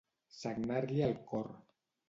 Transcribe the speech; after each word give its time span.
Sagnar-li 0.37 1.05
el 1.11 1.15
cor. 1.31 1.55